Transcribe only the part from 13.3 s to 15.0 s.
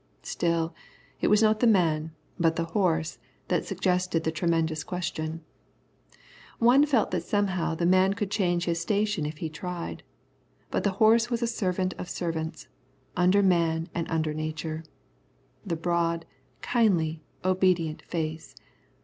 man and under nature.